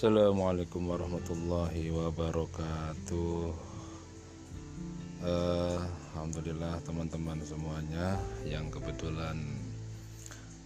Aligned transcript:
Assalamualaikum 0.00 0.96
warahmatullahi 0.96 1.92
wabarakatuh. 1.92 3.52
Uh, 5.20 5.76
Alhamdulillah 6.16 6.80
teman-teman 6.88 7.36
semuanya 7.44 8.16
yang 8.48 8.72
kebetulan 8.72 9.36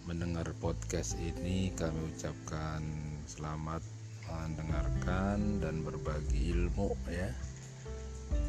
mendengar 0.07 0.47
podcast 0.63 1.19
ini 1.19 1.67
kami 1.75 2.15
ucapkan 2.15 2.79
selamat 3.27 3.83
mendengarkan 4.23 5.59
dan 5.59 5.83
berbagi 5.83 6.55
ilmu 6.55 6.95
ya. 7.11 7.27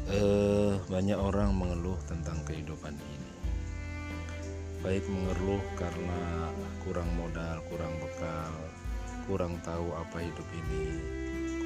Uh, 0.07 0.79
banyak 0.87 1.19
orang 1.19 1.51
mengeluh 1.51 1.99
tentang 2.07 2.39
kehidupan 2.47 2.95
ini. 2.95 3.31
Baik 4.79 5.03
mengeluh 5.11 5.59
karena 5.75 6.47
kurang 6.87 7.11
modal 7.19 7.59
kurang 7.67 7.91
bekal 7.99 8.66
kurang 9.27 9.59
tahu 9.59 9.91
apa 9.91 10.23
hidup 10.23 10.47
ini, 10.55 11.03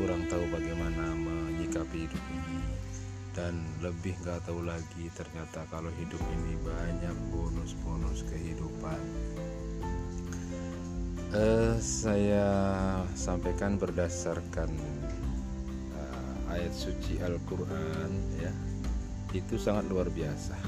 kurang 0.02 0.26
tahu 0.26 0.42
bagaimana 0.50 1.14
menyikapi 1.14 2.10
hidup 2.10 2.26
ini, 2.34 2.60
dan 3.38 3.54
lebih 3.86 4.18
nggak 4.26 4.42
tahu 4.50 4.66
lagi 4.66 5.14
ternyata 5.14 5.62
kalau 5.70 5.94
hidup 6.02 6.20
ini 6.42 6.58
banyak 6.66 7.16
bonus-bonus 7.30 8.26
kehidupan. 8.34 9.02
Uh, 11.32 11.78
saya 11.80 12.50
sampaikan 13.16 13.80
berdasarkan 13.80 14.68
uh, 15.96 16.52
ayat 16.52 16.73
suci 16.73 17.22
Al-Quran 17.22 18.09
ya. 18.42 18.52
Itu 19.32 19.56
sangat 19.56 19.88
luar 19.88 20.12
biasa. 20.12 20.59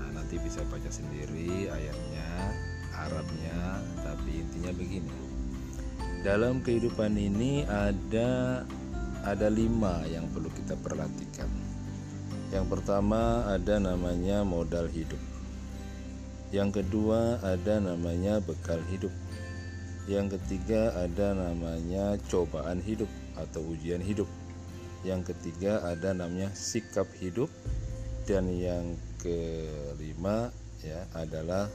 Nah, 0.00 0.10
nanti 0.16 0.40
bisa 0.40 0.64
baca 0.72 0.88
sendiri 0.88 1.68
ayatnya 1.68 2.30
Arabnya 2.94 3.84
tapi 4.00 4.40
intinya 4.40 4.72
begini 4.72 5.23
dalam 6.24 6.64
kehidupan 6.64 7.20
ini 7.20 7.68
ada 7.68 8.64
ada 9.28 9.48
lima 9.52 10.00
yang 10.08 10.24
perlu 10.32 10.48
kita 10.48 10.72
perhatikan. 10.80 11.52
Yang 12.48 12.66
pertama 12.72 13.44
ada 13.44 13.76
namanya 13.76 14.40
modal 14.40 14.88
hidup. 14.88 15.20
Yang 16.48 16.80
kedua 16.80 17.44
ada 17.44 17.76
namanya 17.76 18.40
bekal 18.40 18.80
hidup. 18.88 19.12
Yang 20.08 20.40
ketiga 20.40 20.96
ada 20.96 21.36
namanya 21.36 22.16
cobaan 22.32 22.80
hidup 22.80 23.08
atau 23.36 23.60
ujian 23.76 24.00
hidup. 24.00 24.28
Yang 25.04 25.36
ketiga 25.36 25.84
ada 25.84 26.16
namanya 26.16 26.48
sikap 26.56 27.04
hidup 27.20 27.52
dan 28.24 28.48
yang 28.48 28.96
kelima 29.20 30.48
ya 30.80 31.04
adalah 31.12 31.68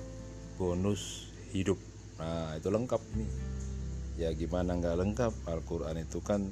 bonus 0.57 1.29
hidup. 1.53 1.77
Nah, 2.17 2.57
itu 2.57 2.69
lengkap 2.73 3.01
nih 3.13 3.48
ya 4.19 4.35
gimana 4.35 4.75
nggak 4.75 4.99
lengkap? 4.99 5.33
Al-Quran 5.47 6.03
itu 6.03 6.19
kan 6.19 6.51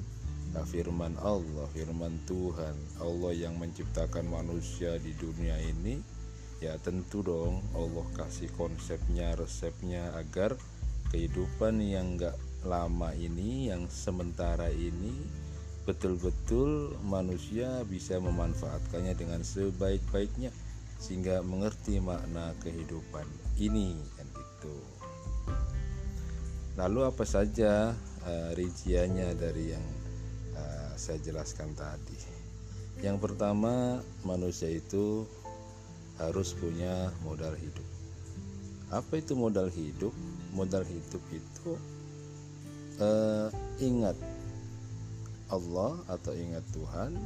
firman 0.72 1.14
Allah 1.20 1.68
firman 1.76 2.16
Tuhan. 2.24 2.74
Allah 3.04 3.36
yang 3.36 3.60
menciptakan 3.60 4.24
manusia 4.26 4.96
di 4.96 5.12
dunia 5.14 5.54
ini 5.60 6.00
ya 6.58 6.74
tentu 6.82 7.22
dong 7.22 7.62
Allah 7.70 8.02
kasih 8.18 8.50
konsepnya 8.58 9.38
resepnya 9.38 10.10
agar 10.18 10.58
kehidupan 11.14 11.78
yang 11.78 12.18
nggak 12.18 12.34
lama 12.66 13.14
ini 13.14 13.70
yang 13.70 13.86
sementara 13.86 14.66
ini 14.74 15.14
betul-betul 15.86 16.98
manusia 17.06 17.86
bisa 17.86 18.18
memanfaatkannya 18.18 19.14
dengan 19.14 19.46
sebaik-baiknya 19.46 20.50
sehingga 20.98 21.46
mengerti 21.46 22.02
makna 22.02 22.52
kehidupan 22.58 23.24
ini 23.62 23.94
kan 24.18 24.26
itu 24.34 24.97
Lalu 26.78 27.10
apa 27.10 27.26
saja 27.26 27.90
uh, 28.22 28.50
rinciannya 28.54 29.34
dari 29.34 29.74
yang 29.74 29.86
uh, 30.54 30.94
saya 30.94 31.18
jelaskan 31.18 31.74
tadi? 31.74 32.14
Yang 33.02 33.18
pertama, 33.18 33.98
manusia 34.22 34.70
itu 34.70 35.26
harus 36.22 36.54
punya 36.54 37.10
modal 37.26 37.58
hidup. 37.58 37.82
Apa 38.94 39.18
itu 39.18 39.34
modal 39.34 39.66
hidup? 39.74 40.14
Modal 40.54 40.86
hidup 40.86 41.22
itu 41.34 41.74
uh, 43.02 43.50
ingat 43.82 44.14
Allah 45.50 45.98
atau 46.06 46.30
ingat 46.30 46.62
Tuhan, 46.70 47.18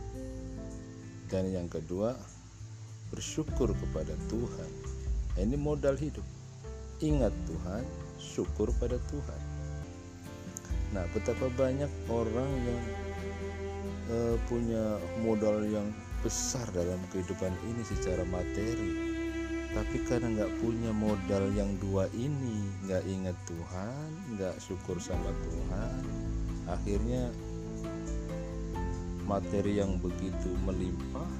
dan 1.28 1.44
yang 1.52 1.68
kedua 1.68 2.16
bersyukur 3.12 3.68
kepada 3.76 4.16
Tuhan. 4.32 4.70
Ini 5.36 5.56
modal 5.60 5.96
hidup. 6.00 6.24
Ingat 7.02 7.34
Tuhan, 7.48 7.82
syukur 8.22 8.70
pada 8.78 9.02
Tuhan. 9.10 9.40
Nah, 10.94 11.02
betapa 11.10 11.50
banyak 11.58 11.90
orang 12.06 12.50
yang 12.62 12.82
uh, 14.14 14.36
punya 14.46 15.02
modal 15.26 15.66
yang 15.66 15.90
besar 16.22 16.62
dalam 16.70 17.02
kehidupan 17.10 17.50
ini 17.66 17.82
secara 17.82 18.22
materi, 18.30 18.94
tapi 19.74 20.04
karena 20.06 20.30
nggak 20.38 20.52
punya 20.62 20.94
modal 20.94 21.50
yang 21.56 21.74
dua 21.82 22.06
ini, 22.14 22.70
nggak 22.86 23.02
ingat 23.10 23.36
Tuhan, 23.50 24.08
nggak 24.38 24.54
syukur 24.62 25.02
sama 25.02 25.34
Tuhan, 25.42 26.02
akhirnya 26.70 27.26
materi 29.26 29.80
yang 29.80 29.98
begitu 29.98 30.52
melimpah 30.62 31.32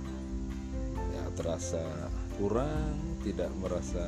ya 1.12 1.25
terasa 1.38 1.84
kurang, 2.41 3.20
tidak 3.22 3.53
merasa 3.60 4.03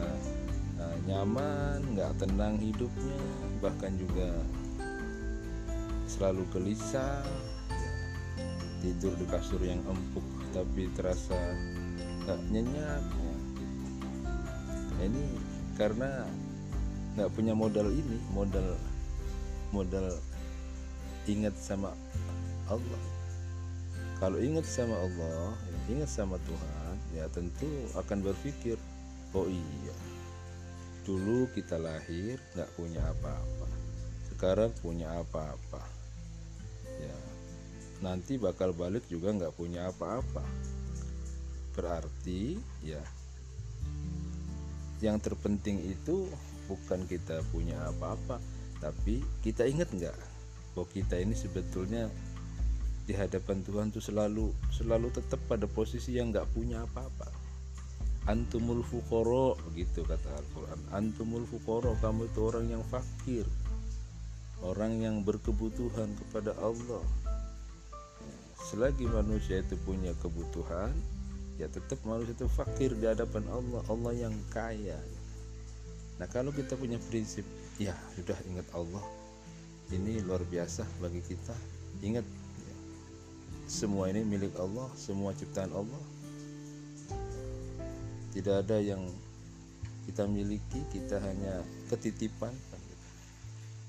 uh, 0.79 0.97
nyaman, 1.07 1.81
nggak 1.95 2.13
tenang 2.19 2.59
hidupnya, 2.59 3.21
bahkan 3.59 3.95
juga 3.99 4.31
selalu 6.11 6.45
gelisah, 6.53 7.25
tidur 8.85 9.17
di 9.17 9.27
kasur 9.27 9.59
yang 9.65 9.81
empuk 9.89 10.27
tapi 10.53 10.87
terasa 10.93 11.37
nggak 12.25 12.41
nyenyak. 12.53 13.03
Ya. 13.03 13.37
Ini 15.05 15.25
karena 15.75 16.29
nggak 17.19 17.31
punya 17.35 17.57
modal 17.57 17.89
ini, 17.91 18.19
modal 18.31 18.77
modal 19.75 20.07
ingat 21.27 21.57
sama 21.57 21.91
Allah. 22.69 23.03
Kalau 24.23 24.39
ingat 24.39 24.65
sama 24.65 24.95
Allah, 24.95 25.53
ingat 25.91 26.09
sama 26.09 26.39
Tuhan, 26.47 26.95
ya 27.13 27.27
tentu 27.35 27.69
akan 27.99 28.23
berpikir, 28.23 28.79
oh 29.35 29.45
iya, 29.51 29.97
Dulu 31.05 31.53
kita 31.53 31.77
lahir 31.77 32.41
nggak 32.57 32.71
punya 32.81 33.05
apa-apa, 33.05 33.69
sekarang 34.33 34.73
punya 34.81 35.13
apa-apa. 35.21 35.85
Ya, 36.97 37.19
nanti 38.01 38.41
bakal 38.41 38.73
balik 38.73 39.05
juga 39.13 39.37
nggak 39.37 39.53
punya 39.53 39.93
apa-apa. 39.93 40.41
Berarti 41.77 42.57
ya, 42.81 43.05
yang 45.05 45.21
terpenting 45.21 45.85
itu 45.85 46.25
bukan 46.65 47.05
kita 47.05 47.45
punya 47.53 47.77
apa-apa, 47.93 48.41
tapi 48.81 49.21
kita 49.45 49.69
ingat 49.69 49.93
nggak 49.93 50.17
bahwa 50.73 50.89
kita 50.89 51.21
ini 51.21 51.37
sebetulnya 51.37 52.09
di 53.05 53.13
hadapan 53.13 53.61
Tuhan 53.61 53.93
tuh 53.93 54.01
selalu 54.01 54.49
selalu 54.73 55.13
tetap 55.13 55.37
pada 55.45 55.69
posisi 55.69 56.17
yang 56.17 56.33
nggak 56.33 56.49
punya 56.57 56.89
apa-apa 56.89 57.44
antumul 58.25 58.81
fukoro 58.81 59.57
begitu 59.69 60.01
kata 60.05 60.29
Al-Quran. 60.33 60.81
Antumul 60.97 61.45
fukoro 61.45 61.93
kamu 62.01 62.33
itu 62.33 62.41
orang 62.41 62.67
yang 62.73 62.85
fakir. 62.89 63.45
Orang 64.65 65.05
yang 65.05 65.21
berkebutuhan 65.21 66.09
kepada 66.17 66.57
Allah. 66.57 67.05
Selagi 68.65 69.05
manusia 69.05 69.61
itu 69.61 69.77
punya 69.85 70.17
kebutuhan 70.25 70.97
ya 71.55 71.71
tetap 71.71 72.03
manusia 72.03 72.35
itu 72.35 72.49
fakir 72.49 72.97
di 72.97 73.05
hadapan 73.05 73.45
Allah. 73.53 73.85
Allah 73.93 74.13
yang 74.17 74.35
kaya. 74.49 74.97
Nah 76.17 76.27
kalau 76.33 76.49
kita 76.49 76.81
punya 76.81 76.97
prinsip 77.13 77.45
ya 77.77 77.93
sudah 78.17 78.39
ingat 78.49 78.65
Allah. 78.73 79.05
Ini 79.93 80.25
luar 80.25 80.41
biasa 80.49 80.89
bagi 80.97 81.21
kita. 81.21 81.53
Ingat 82.01 82.25
ya, 82.65 82.77
semua 83.69 84.09
ini 84.09 84.25
milik 84.25 84.57
Allah 84.57 84.89
semua 84.97 85.37
ciptaan 85.37 85.77
Allah 85.77 86.14
tidak 88.35 88.67
ada 88.67 88.83
yang 88.83 89.03
kita 90.05 90.27
miliki 90.27 90.83
kita 90.93 91.23
hanya 91.23 91.63
ketitipan. 91.89 92.53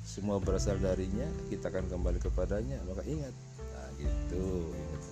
Semua 0.05 0.37
berasal 0.37 0.77
darinya 0.77 1.25
kita 1.49 1.73
akan 1.73 1.89
kembali 1.89 2.21
kepadanya. 2.21 2.77
Maka 2.85 3.03
ingat 3.09 3.33
nah 3.73 3.89
gitu 3.97 4.69
ingat 4.71 5.03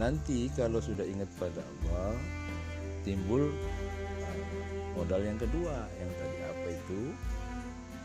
nanti 0.00 0.48
kalau 0.56 0.80
sudah 0.80 1.04
ingat 1.04 1.28
pada 1.36 1.60
Allah 1.60 2.16
timbul 3.02 3.50
nah, 4.22 4.36
modal 4.94 5.20
yang 5.20 5.36
kedua. 5.42 5.90
Yang 5.98 6.10
tadi 6.16 6.38
apa 6.46 6.68
itu? 6.70 7.02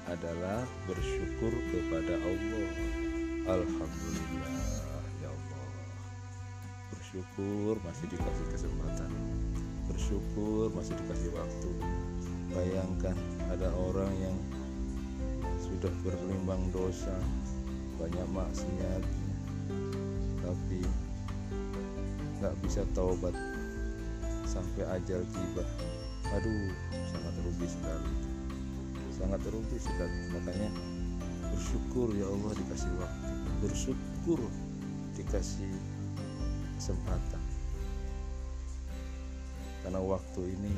Adalah 0.07 0.63
bersyukur 0.87 1.53
kepada 1.69 2.15
Allah. 2.17 2.69
Alhamdulillah 3.47 4.51
ya 5.21 5.29
Allah. 5.29 5.69
Bersyukur 6.91 7.77
masih 7.85 8.05
dikasih 8.09 8.45
kesempatan 8.51 9.11
bersyukur 9.87 10.71
masih 10.75 10.93
dikasih 11.03 11.31
waktu. 11.35 11.71
Bayangkan 12.51 13.15
ada 13.51 13.71
orang 13.75 14.11
yang 14.19 14.37
sudah 15.59 15.91
berlimbang 16.05 16.71
dosa 16.71 17.13
banyak 17.97 18.27
maksiat 18.29 19.03
tapi 20.45 20.79
nggak 22.39 22.55
bisa 22.63 22.85
taubat 22.93 23.33
sampai 24.47 24.85
ajal 24.95 25.21
tiba. 25.33 25.63
Aduh 26.37 26.71
sangat 27.11 27.35
rugi 27.43 27.67
sekali. 27.67 28.13
Sangat 29.11 29.41
rugi 29.49 29.77
sekali. 29.81 30.19
Makanya 30.37 30.69
bersyukur 31.51 32.13
ya 32.15 32.27
Allah 32.29 32.51
dikasih 32.55 32.91
waktu. 33.01 33.31
Bersyukur 33.65 34.39
dikasih 35.17 35.73
kesempatan 36.77 37.36
karena 39.87 40.03
waktu 40.03 40.51
ini 40.51 40.75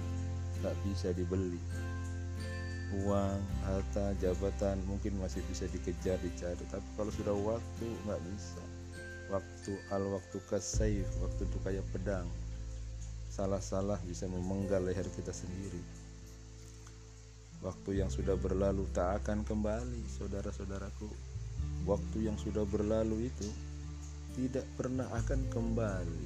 nggak 0.61 0.77
bisa 0.85 1.09
dibeli. 1.17 1.57
Uang 3.01 3.41
harta 3.65 4.13
jabatan 4.21 4.77
mungkin 4.85 5.17
masih 5.17 5.41
bisa 5.49 5.65
dikejar 5.65 6.21
dicari. 6.21 6.61
Tapi 6.69 6.85
kalau 6.93 7.09
sudah 7.09 7.33
waktu 7.33 7.89
nggak 8.05 8.21
bisa. 8.29 8.61
Waktu 9.33 9.73
al 9.89 10.13
waktu 10.13 10.37
kasaif 10.45 11.09
waktu 11.25 11.41
itu 11.41 11.57
kayak 11.65 11.81
pedang. 11.89 12.29
Salah-salah 13.33 13.97
bisa 14.05 14.29
memenggal 14.29 14.85
leher 14.85 15.09
kita 15.17 15.33
sendiri. 15.33 15.81
Waktu 17.65 18.05
yang 18.05 18.13
sudah 18.13 18.37
berlalu 18.37 18.85
tak 18.93 19.25
akan 19.25 19.41
kembali 19.41 20.05
saudara-saudaraku. 20.21 21.09
Waktu 21.89 22.29
yang 22.29 22.37
sudah 22.37 22.61
berlalu 22.61 23.25
itu 23.25 23.49
tidak 24.37 24.69
pernah 24.77 25.09
akan 25.17 25.49
kembali. 25.49 26.25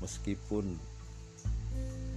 Meskipun 0.00 0.95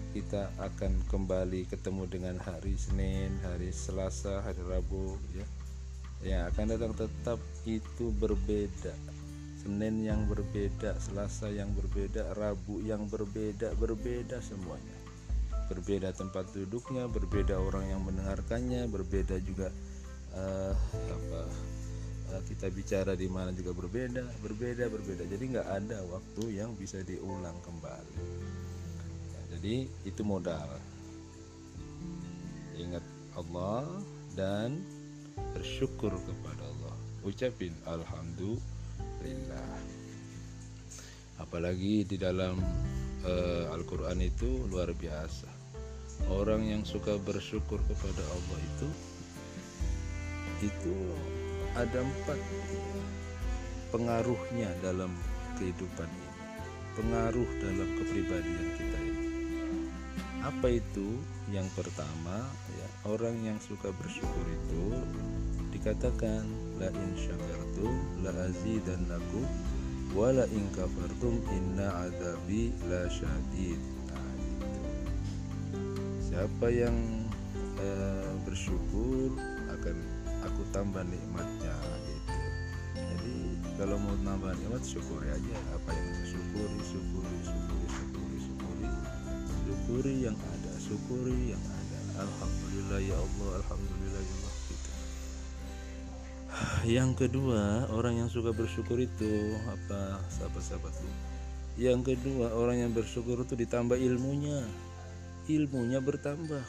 kita 0.09 0.49
akan 0.57 1.05
kembali 1.05 1.69
ketemu 1.69 2.03
dengan 2.09 2.35
hari 2.41 2.73
Senin, 2.73 3.29
hari 3.45 3.69
Selasa, 3.69 4.41
hari 4.41 4.57
Rabu 4.65 5.15
ya. 5.37 5.45
Yang 6.19 6.41
akan 6.51 6.65
datang 6.75 6.93
tetap 6.97 7.39
itu 7.69 8.09
berbeda. 8.17 8.91
Senin 9.61 10.01
yang 10.01 10.25
berbeda, 10.25 10.97
Selasa 10.97 11.53
yang 11.53 11.69
berbeda, 11.77 12.33
Rabu 12.33 12.81
yang 12.81 13.05
berbeda, 13.05 13.77
berbeda 13.77 14.41
semuanya. 14.41 14.97
Berbeda 15.69 16.09
tempat 16.17 16.49
duduknya, 16.57 17.05
berbeda 17.05 17.61
orang 17.61 17.85
yang 17.93 18.01
mendengarkannya, 18.01 18.89
berbeda 18.89 19.37
juga 19.45 19.69
uh, 20.33 20.73
apa 20.89 21.41
uh, 22.33 22.41
kita 22.49 22.73
bicara 22.73 23.13
di 23.13 23.29
mana 23.29 23.53
juga 23.53 23.77
berbeda, 23.77 24.25
berbeda, 24.41 24.89
berbeda. 24.89 25.23
Jadi 25.29 25.43
nggak 25.53 25.69
ada 25.69 26.01
waktu 26.09 26.57
yang 26.57 26.73
bisa 26.73 27.05
diulang 27.05 27.55
kembali 27.61 28.48
jadi 29.59 29.91
itu 30.07 30.23
modal. 30.23 30.71
Ingat 32.79 33.03
Allah 33.35 33.83
dan 34.31 34.79
bersyukur 35.51 36.15
kepada 36.15 36.63
Allah. 36.63 36.95
Ucapin 37.27 37.75
alhamdulillah. 37.83 39.75
Apalagi 41.43 42.07
di 42.07 42.15
dalam 42.15 42.55
uh, 43.27 43.75
Al-Quran 43.75 44.23
itu 44.23 44.63
luar 44.71 44.95
biasa. 44.95 45.51
Orang 46.31 46.63
yang 46.63 46.87
suka 46.87 47.19
bersyukur 47.19 47.83
kepada 47.83 48.23
Allah 48.31 48.59
itu 48.63 48.87
itu 50.63 50.95
ada 51.75 51.99
empat 51.99 52.39
pengaruhnya 53.91 54.71
dalam 54.79 55.11
kehidupan 55.59 56.07
ini. 56.07 56.31
Pengaruh 56.95 57.49
dalam 57.59 57.89
kepribadian 57.99 58.67
kita 58.79 59.08
apa 60.43 60.67
itu? 60.71 61.19
Yang 61.49 61.67
pertama 61.75 62.45
ya 62.77 62.87
orang 63.09 63.35
yang 63.41 63.57
suka 63.59 63.89
bersyukur 63.97 64.45
itu 64.47 64.85
dikatakan 65.73 66.45
la 66.77 66.89
in 66.89 67.11
syakartum 67.17 67.93
la 68.21 68.31
azidannakum 68.47 69.45
wa 70.13 70.29
la 70.33 70.45
in 70.53 70.65
kafartum 70.73 71.41
inna 71.53 72.07
adabi 72.07 72.71
la 72.87 73.09
syadid. 73.09 73.81
Nah, 74.09 74.29
itu. 74.37 74.69
siapa 76.29 76.67
yang 76.69 76.95
eh, 77.81 78.31
bersyukur 78.45 79.33
akan 79.69 79.97
aku 80.45 80.61
tambah 80.71 81.03
nikmatnya 81.03 81.75
gitu. 82.05 82.37
Jadi 82.95 83.37
kalau 83.79 83.97
mau 83.99 84.15
nambah 84.21 84.53
nikmat 84.59 84.83
syukuri 84.85 85.33
aja. 85.33 85.57
Apa 85.75 85.89
yang 85.91 86.07
syukuri 86.27 86.79
syukuri 86.85 87.37
syukuri 87.43 87.87
syukuri 87.87 88.08
syukuri 89.89 90.21
yang 90.21 90.37
ada 90.37 90.71
syukuri 90.77 91.39
yang 91.49 91.63
ada. 91.65 91.99
Alhamdulillah 92.21 93.01
ya 93.01 93.17
Allah 93.17 93.49
alhamdulillah 93.57 94.21
ya 94.21 94.33
Allah. 94.37 94.53
Gitu. 94.69 94.89
yang 97.01 97.17
kedua 97.17 97.89
orang 97.89 98.21
yang 98.21 98.29
suka 98.29 98.53
bersyukur 98.53 99.01
itu 99.01 99.57
apa? 99.65 100.21
Sahabat-sahabatku. 100.29 101.09
Yang 101.81 102.13
kedua 102.13 102.53
orang 102.53 102.85
yang 102.85 102.91
bersyukur 102.93 103.41
itu 103.41 103.57
ditambah 103.57 103.97
ilmunya. 103.97 104.61
Ilmunya 105.49 105.97
bertambah. 106.05 106.61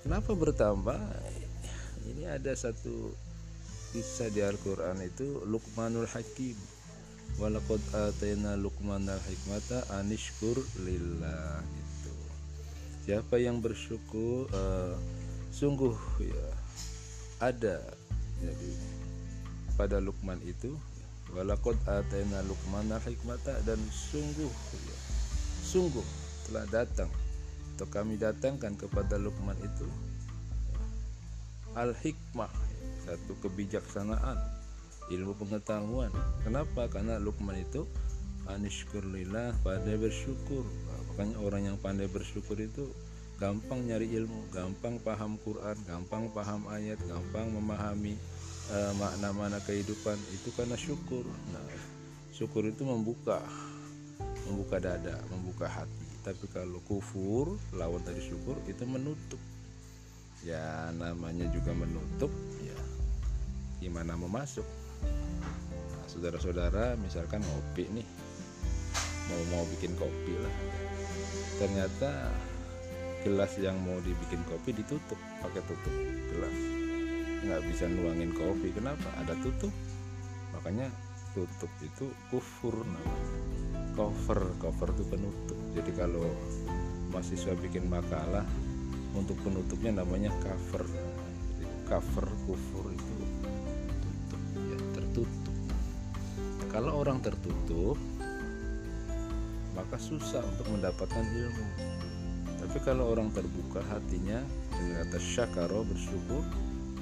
Kenapa 0.00 0.32
bertambah? 0.32 0.96
Ini 2.08 2.40
ada 2.40 2.56
satu 2.56 3.12
kisah 3.92 4.32
di 4.32 4.40
Al-Quran 4.40 4.96
itu 5.04 5.44
Luqmanul 5.44 6.08
Hakim. 6.08 6.56
Walakad 7.36 7.84
atayna 7.92 8.56
Luqmanal 8.56 9.20
hikmata 9.28 9.84
anishkur 10.00 10.56
lillah 10.80 11.79
siapa 13.10 13.42
yang 13.42 13.58
bersyukur 13.58 14.46
uh, 14.54 14.94
sungguh 15.50 15.98
ya 16.22 16.46
ada. 17.42 17.82
Jadi 18.38 18.70
pada 19.74 19.98
Lukman 19.98 20.38
itu 20.46 20.78
walakot 21.34 21.74
atena 21.90 22.38
Lukman 22.46 22.86
hikmata 22.86 23.66
dan 23.66 23.82
sungguh 23.90 24.54
ya, 24.86 24.98
sungguh 25.66 26.06
telah 26.46 26.62
datang. 26.70 27.10
Atau 27.74 27.90
kami 27.90 28.14
datangkan 28.14 28.78
kepada 28.78 29.18
Lukman 29.18 29.58
itu 29.58 29.90
al 31.74 31.90
hikmah 31.98 32.54
satu 33.10 33.34
kebijaksanaan 33.42 34.38
ilmu 35.10 35.34
pengetahuan. 35.34 36.14
Kenapa? 36.46 36.86
Karena 36.86 37.18
Lukman 37.18 37.58
itu 37.58 37.90
anishkurlillah 38.46 39.58
pada 39.66 39.98
bersyukur 39.98 40.62
makanya 41.20 41.36
orang 41.44 41.62
yang 41.68 41.76
pandai 41.76 42.08
bersyukur 42.08 42.56
itu 42.56 42.88
gampang 43.36 43.84
nyari 43.84 44.08
ilmu 44.08 44.48
gampang 44.56 44.96
paham 45.04 45.36
Quran 45.44 45.76
gampang 45.84 46.32
paham 46.32 46.64
ayat 46.72 46.96
gampang 47.04 47.44
memahami 47.52 48.16
uh, 48.72 48.96
makna-makna 48.96 49.60
kehidupan. 49.68 50.16
Itu 50.32 50.48
karena 50.56 50.80
syukur. 50.80 51.28
Nah 51.52 51.68
syukur 52.32 52.64
itu 52.64 52.88
membuka 52.88 53.36
membuka 54.48 54.80
dada 54.80 55.20
membuka 55.28 55.68
hati. 55.68 56.08
Tapi 56.24 56.48
kalau 56.56 56.80
kufur 56.88 57.52
lawan 57.76 58.00
dari 58.00 58.24
syukur 58.24 58.56
itu 58.64 58.88
menutup. 58.88 59.40
Ya 60.40 60.88
namanya 60.96 61.44
juga 61.52 61.76
menutup 61.76 62.32
ya. 62.64 62.80
Gimana 63.84 64.16
mau 64.16 64.32
masuk? 64.32 64.64
Nah, 65.04 66.04
saudara-saudara 66.08 66.96
misalkan 66.96 67.44
ngopi 67.44 67.92
nih 67.92 68.08
mau 69.30 69.42
mau 69.54 69.64
bikin 69.70 69.94
kopi 69.94 70.34
lah. 70.34 70.54
Ternyata 71.62 72.10
gelas 73.22 73.52
yang 73.60 73.76
mau 73.84 74.00
dibikin 74.02 74.42
kopi 74.48 74.74
ditutup 74.74 75.18
pakai 75.38 75.62
tutup 75.70 75.94
gelas. 76.34 76.56
Nggak 77.46 77.60
bisa 77.70 77.84
nuangin 77.86 78.34
kopi. 78.34 78.74
Kenapa? 78.74 79.06
Ada 79.22 79.38
tutup. 79.38 79.72
Makanya 80.56 80.90
tutup 81.32 81.70
itu 81.80 82.10
kufur 82.28 82.74
namanya. 82.82 83.28
Cover 83.94 84.40
cover 84.58 84.88
itu 84.98 85.04
penutup. 85.06 85.58
Jadi 85.78 85.90
kalau 85.94 86.26
mahasiswa 87.14 87.54
bikin 87.54 87.86
makalah 87.86 88.46
untuk 89.14 89.38
penutupnya 89.46 90.02
namanya 90.02 90.34
cover. 90.42 90.82
Jadi 91.58 91.66
cover 91.86 92.26
kufur 92.48 92.84
itu 92.90 93.14
tutup 94.02 94.42
ya 94.58 94.78
tertutup. 94.96 95.54
Kalau 96.70 97.02
orang 97.02 97.18
tertutup 97.18 97.98
maka 99.74 99.96
susah 99.96 100.42
untuk 100.42 100.66
mendapatkan 100.70 101.24
ilmu. 101.24 101.66
Tapi 102.60 102.78
kalau 102.84 103.10
orang 103.10 103.32
terbuka 103.32 103.80
hatinya 103.88 104.38
dengan 104.74 105.08
kata 105.08 105.18
syakaro 105.18 105.82
bersyukur 105.88 106.44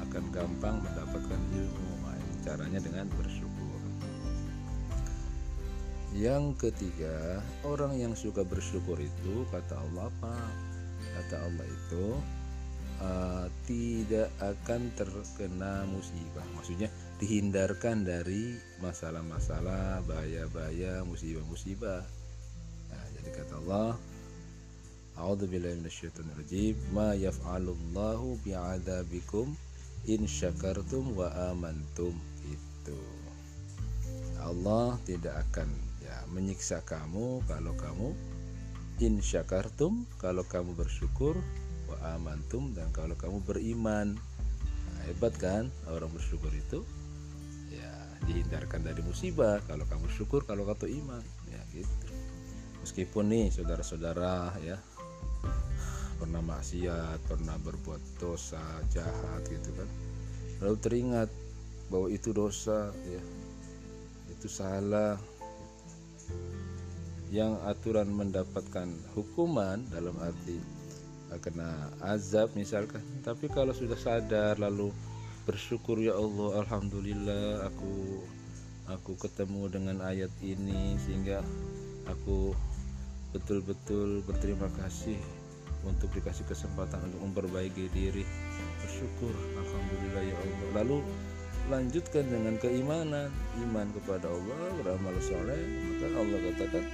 akan 0.01 0.25
gampang 0.31 0.81
mendapatkan 0.81 1.41
ilmu. 1.53 1.91
Nah, 2.07 2.17
caranya 2.47 2.81
dengan 2.81 3.07
bersyukur. 3.19 3.81
Yang 6.17 6.71
ketiga 6.71 7.45
orang 7.69 7.95
yang 8.01 8.17
suka 8.17 8.43
bersyukur 8.43 8.97
itu 8.97 9.45
kata 9.53 9.77
Allah 9.77 10.09
apa 10.09 10.35
kata 11.19 11.37
Allah 11.47 11.67
itu 11.67 12.07
uh, 13.03 13.47
tidak 13.69 14.33
akan 14.41 14.91
terkena 14.95 15.85
musibah. 15.91 16.47
Maksudnya 16.57 16.89
dihindarkan 17.19 18.07
dari 18.07 18.57
masalah-masalah 18.79 20.07
bahaya-bahaya 20.07 21.03
musibah-musibah 21.07 22.18
seperti 23.19 23.35
kata 23.35 23.59
Allah 23.67 23.99
A'udzubillahi 25.19 25.83
minasyaitonirrajim. 25.83 26.79
Ma 26.95 27.11
yaf'alullahu 27.11 28.39
bi'adzabikum 28.47 29.51
in 30.07 30.31
syakartum 30.31 31.11
wa 31.19 31.27
amantum. 31.51 32.15
Itu. 32.47 32.95
Allah 34.39 34.95
tidak 35.03 35.35
akan 35.51 35.67
ya 35.99 36.23
menyiksa 36.31 36.87
kamu 36.87 37.43
kalau 37.51 37.75
kamu 37.75 38.15
in 39.03 39.19
syakartum 39.19 40.07
kalau 40.23 40.47
kamu 40.47 40.79
bersyukur 40.79 41.35
wa 41.91 41.99
amantum 42.15 42.71
dan 42.79 42.87
kalau 42.95 43.19
kamu 43.19 43.43
beriman. 43.43 44.15
Nah, 44.15 45.03
hebat 45.11 45.35
kan 45.35 45.67
orang 45.91 46.15
bersyukur 46.15 46.55
itu? 46.55 46.87
Ya 47.75 47.91
dihindarkan 48.31 48.87
dari 48.87 49.03
musibah 49.03 49.59
kalau 49.67 49.83
kamu 49.91 50.07
syukur 50.15 50.47
kalau 50.47 50.63
kamu 50.63 50.95
iman. 51.03 51.27
Ya 51.51 51.59
gitu 51.75 52.28
meskipun 52.83 53.31
nih 53.31 53.47
saudara-saudara 53.53 54.55
ya 54.63 54.79
pernah 56.19 56.43
maksiat 56.43 57.31
pernah 57.31 57.55
berbuat 57.63 58.03
dosa 58.19 58.61
jahat 58.91 59.43
gitu 59.47 59.71
kan. 59.79 59.89
Lalu 60.59 60.77
teringat 60.83 61.31
bahwa 61.89 62.11
itu 62.11 62.35
dosa 62.35 62.91
ya. 63.07 63.23
Itu 64.35 64.51
salah. 64.51 65.17
Yang 67.29 67.61
aturan 67.69 68.09
mendapatkan 68.11 68.89
hukuman 69.15 69.85
dalam 69.93 70.17
arti 70.19 70.59
kena 71.45 71.93
azab 72.03 72.51
misalkan. 72.59 73.05
Tapi 73.23 73.47
kalau 73.53 73.71
sudah 73.71 73.97
sadar 74.01 74.57
lalu 74.59 74.91
bersyukur 75.45 75.97
ya 76.01 76.13
Allah 76.17 76.61
alhamdulillah 76.61 77.69
aku 77.69 78.21
aku 78.89 79.13
ketemu 79.17 79.69
dengan 79.69 79.97
ayat 80.05 80.33
ini 80.45 80.97
sehingga 81.01 81.41
aku 82.09 82.53
betul-betul 83.33 84.25
berterima 84.25 84.69
kasih 84.81 85.21
untuk 85.87 86.11
dikasih 86.17 86.45
kesempatan 86.49 86.99
untuk 87.13 87.21
memperbaiki 87.31 87.93
diri. 87.93 88.25
Bersyukur 88.83 89.35
alhamdulillah 89.61 90.23
ya 90.27 90.37
Allah. 90.37 90.69
Lalu 90.83 90.99
lanjutkan 91.69 92.25
dengan 92.27 92.55
keimanan. 92.59 93.31
Iman 93.61 93.93
kepada 93.95 94.27
Allah 94.27 94.61
beramal 94.81 95.15
soleh. 95.21 95.61
Maka 95.95 96.07
Allah 96.17 96.39
katakan 96.51 96.85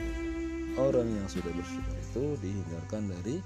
orang 0.77 1.09
yang 1.09 1.29
sudah 1.31 1.53
bersyukur 1.55 1.95
itu 1.97 2.25
dihindarkan 2.43 3.03
dari 3.09 3.37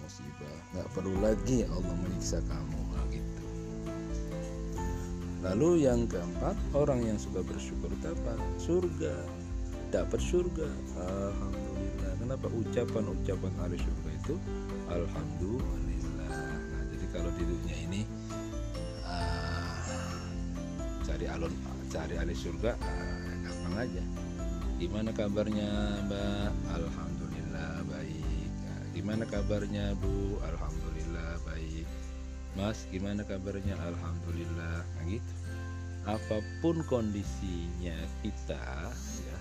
musibah. 0.00 0.56
Nggak 0.72 0.88
perlu 0.96 1.14
lagi 1.20 1.68
Allah 1.68 1.94
menyiksa 2.00 2.40
kamu 2.48 2.80
nah, 2.96 3.06
gitu. 3.12 3.44
Lalu 5.38 5.86
yang 5.86 6.08
keempat 6.10 6.56
orang 6.74 7.04
yang 7.04 7.20
suka 7.20 7.44
bersyukur 7.44 7.92
dapat 8.00 8.40
surga. 8.58 9.14
Dapat 9.92 10.20
surga. 10.20 10.68
Alhamdulillah 10.98 11.57
kenapa 12.28 12.52
ucapan-ucapan 12.52 13.52
ahli 13.64 13.80
surga 13.80 14.10
itu? 14.20 14.34
Alhamdulillah. 14.92 16.28
Nah 16.60 16.82
jadi 16.92 17.06
kalau 17.08 17.32
di 17.40 17.44
dunia 17.48 17.76
ini 17.88 18.00
uh, 19.00 20.28
cari 21.08 21.24
alun 21.24 21.48
cari 21.88 22.20
ahli 22.20 22.36
surga 22.36 22.76
uh, 22.76 23.32
gampang 23.48 23.76
aja. 23.80 24.04
Gimana 24.76 25.08
kabarnya 25.16 25.72
mbak? 26.04 26.52
Alhamdulillah 26.68 27.80
baik. 27.88 28.48
Nah, 28.60 28.82
gimana 28.92 29.24
kabarnya 29.24 29.96
bu? 29.96 30.36
Alhamdulillah 30.52 31.40
baik. 31.48 31.88
Mas 32.60 32.84
gimana 32.92 33.24
kabarnya? 33.24 33.72
Alhamdulillah. 33.88 34.84
Nah 34.84 35.04
gitu. 35.08 35.32
Apa 36.04 36.44
pun 36.60 36.84
kondisinya 36.92 37.96
kita 38.20 38.92
ya 39.24 39.37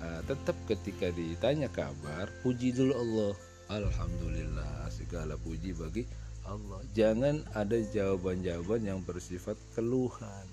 uh, 0.00 0.20
tetap 0.26 0.56
ketika 0.66 1.12
ditanya 1.12 1.68
kabar 1.68 2.30
puji 2.40 2.72
dulu 2.74 2.94
Allah. 2.94 3.32
Alhamdulillah 3.72 4.88
segala 4.92 5.34
puji 5.40 5.72
bagi 5.74 6.04
Allah. 6.44 6.80
Jangan 6.92 7.40
ada 7.56 7.80
jawaban-jawaban 7.80 8.84
yang 8.84 9.00
bersifat 9.00 9.56
keluhan. 9.72 10.46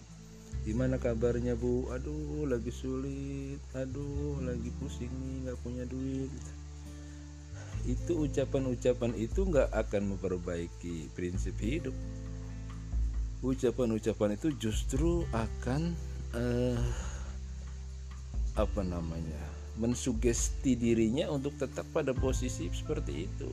Gimana 0.63 1.01
kabarnya 1.01 1.57
bu? 1.57 1.89
Aduh 1.91 2.47
lagi 2.47 2.71
sulit. 2.71 3.59
Aduh 3.75 4.39
lagi 4.45 4.69
pusing 4.79 5.11
nih 5.11 5.49
nggak 5.49 5.59
punya 5.65 5.83
duit. 5.89 6.31
Itu 7.83 8.29
ucapan-ucapan 8.29 9.17
itu 9.17 9.41
nggak 9.41 9.73
akan 9.73 10.15
memperbaiki 10.15 11.11
prinsip 11.17 11.57
hidup. 11.57 11.95
Ucapan-ucapan 13.41 14.37
itu 14.37 14.53
justru 14.61 15.25
akan 15.33 15.97
uh, 16.37 16.77
apa 18.59 18.83
namanya 18.83 19.51
mensugesti 19.79 20.75
dirinya 20.75 21.31
untuk 21.31 21.55
tetap 21.55 21.87
pada 21.95 22.11
posisi 22.11 22.67
seperti 22.67 23.25
itu. 23.25 23.49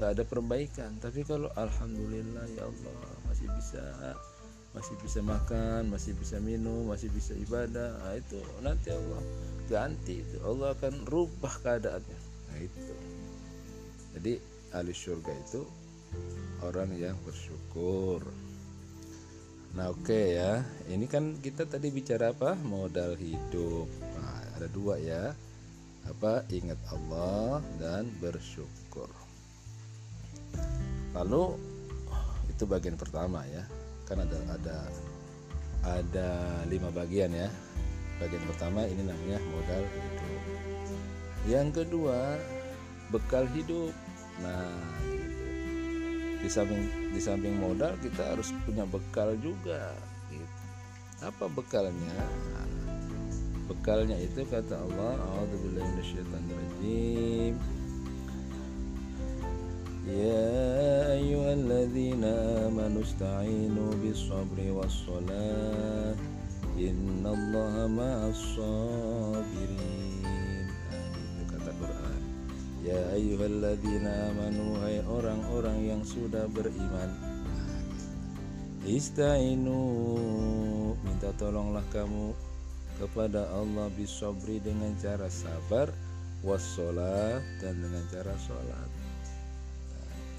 Nggak 0.00 0.10
ada 0.16 0.24
perbaikan. 0.24 0.90
Tapi 0.96 1.22
kalau 1.28 1.52
alhamdulillah 1.54 2.44
ya 2.56 2.64
Allah 2.64 2.96
masih 3.28 3.46
bisa 3.52 3.84
masih 4.70 4.94
bisa 5.02 5.18
makan 5.18 5.90
masih 5.90 6.14
bisa 6.14 6.38
minum 6.38 6.86
masih 6.86 7.10
bisa 7.10 7.34
ibadah 7.34 7.90
nah 8.06 8.14
itu 8.14 8.38
nanti 8.62 8.94
Allah 8.94 9.22
ganti 9.68 10.24
itu. 10.24 10.36
Allah 10.42 10.72
akan 10.74 10.94
rubah 11.06 11.54
keadaannya. 11.60 12.18
Nah 12.50 12.58
itu. 12.58 12.94
Jadi 14.16 14.32
ahli 14.74 14.94
surga 14.94 15.32
itu 15.36 15.62
orang 16.64 16.90
yang 16.96 17.14
bersyukur. 17.22 18.24
Nah 19.76 19.92
oke 19.92 20.02
okay 20.02 20.40
ya. 20.40 20.64
Ini 20.90 21.06
kan 21.06 21.38
kita 21.38 21.68
tadi 21.68 21.92
bicara 21.94 22.34
apa? 22.34 22.58
Modal 22.58 23.14
hidup 23.14 23.86
ada 24.60 24.68
dua 24.76 25.00
ya. 25.00 25.32
Apa? 26.04 26.44
Ingat 26.52 26.76
Allah 26.92 27.64
dan 27.80 28.12
bersyukur. 28.20 29.08
Lalu 31.16 31.56
itu 32.52 32.68
bagian 32.68 33.00
pertama 33.00 33.40
ya. 33.48 33.64
Kan 34.04 34.20
ada 34.20 34.36
ada 34.52 34.78
ada 35.80 36.28
lima 36.68 36.92
bagian 36.92 37.32
ya. 37.32 37.48
Bagian 38.20 38.44
pertama 38.44 38.84
ini 38.84 39.00
namanya 39.00 39.40
modal 39.48 39.80
hidup. 39.80 40.42
Yang 41.48 41.68
kedua 41.80 42.36
bekal 43.08 43.48
hidup. 43.56 43.96
Nah 44.44 44.68
gitu. 45.08 45.44
di 46.44 46.48
samping 46.52 46.82
di 47.16 47.20
samping 47.20 47.56
modal 47.56 47.96
kita 48.04 48.36
harus 48.36 48.52
punya 48.68 48.84
bekal 48.84 49.32
juga 49.40 49.92
gitu. 50.28 50.60
apa 51.20 51.48
bekalnya? 51.52 52.16
nah, 52.56 52.69
bekalnya 53.70 54.18
itu 54.18 54.42
kata 54.50 54.74
Allah 54.74 55.46
minasyaitonirrajim 55.46 57.54
Ya 60.10 60.42
ayyuhalladzina 61.14 62.66
amanu 62.66 63.06
ista'inu 63.06 63.94
bis-sabri 64.02 64.74
was-salah. 64.74 66.18
Innallaha 66.74 67.86
ma'as 67.86 68.42
sabirin 68.58 69.78
nah, 70.26 71.14
itu 71.14 71.42
kata 71.46 71.70
Quran. 71.78 72.20
Ya 72.82 72.98
ayyuhalladzina 73.14 74.34
amanu 74.34 74.82
hai 74.82 74.98
orang-orang 75.06 75.78
yang 75.84 76.02
sudah 76.02 76.50
beriman. 76.50 77.14
Ista'inu 78.82 79.78
minta 81.06 81.30
tolonglah 81.38 81.86
kamu 81.94 82.49
kepada 83.00 83.48
Allah 83.56 83.88
bisobri 83.96 84.60
dengan 84.60 84.92
cara 85.00 85.32
sabar 85.32 85.88
wassalat 86.44 87.40
dan 87.64 87.80
dengan 87.80 88.04
cara 88.12 88.36
sholat. 88.36 88.90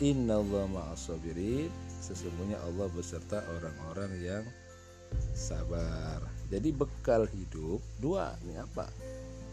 Inna 0.01 0.41
Allah 0.41 0.65
ma'asobirin 0.69 1.69
Sesungguhnya 2.01 2.57
Allah 2.65 2.89
beserta 2.89 3.45
orang-orang 3.45 4.11
yang 4.17 4.45
sabar. 5.37 6.17
Jadi 6.49 6.73
bekal 6.73 7.29
hidup 7.29 7.77
dua 8.01 8.33
Ini 8.41 8.65
apa? 8.65 8.89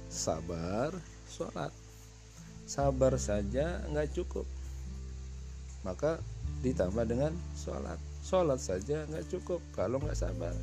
Sabar, 0.09 0.97
sholat. 1.29 1.69
Sabar 2.65 3.21
saja 3.21 3.85
nggak 3.93 4.17
cukup. 4.17 4.49
Maka 5.85 6.17
ditambah 6.65 7.05
dengan 7.05 7.37
sholat. 7.53 8.01
Sholat 8.25 8.61
saja 8.61 9.05
nggak 9.13 9.29
cukup 9.29 9.61
kalau 9.77 10.01
nggak 10.01 10.17
sabar 10.17 10.57